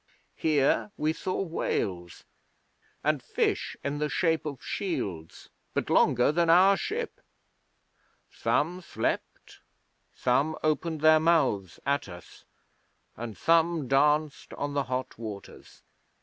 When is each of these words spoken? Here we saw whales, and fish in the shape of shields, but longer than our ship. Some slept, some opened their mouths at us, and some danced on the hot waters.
Here 0.35 0.89
we 0.97 1.13
saw 1.13 1.43
whales, 1.43 2.23
and 3.03 3.21
fish 3.21 3.77
in 3.83 3.99
the 3.99 4.09
shape 4.09 4.47
of 4.47 4.63
shields, 4.65 5.49
but 5.75 5.91
longer 5.91 6.31
than 6.31 6.49
our 6.49 6.75
ship. 6.75 7.21
Some 8.31 8.81
slept, 8.81 9.59
some 10.15 10.57
opened 10.63 11.01
their 11.01 11.19
mouths 11.19 11.79
at 11.85 12.09
us, 12.09 12.45
and 13.15 13.37
some 13.37 13.87
danced 13.87 14.55
on 14.55 14.73
the 14.73 14.85
hot 14.85 15.19
waters. 15.19 15.83